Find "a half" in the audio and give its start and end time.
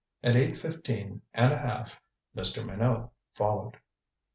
1.53-2.01